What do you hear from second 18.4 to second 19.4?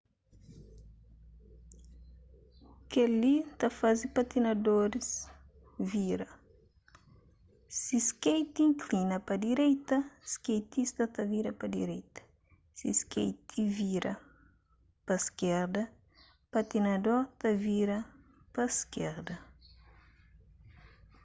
pa iskerda